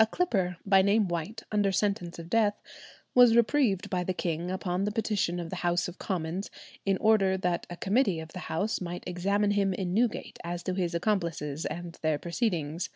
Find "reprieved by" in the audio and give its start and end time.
3.36-4.02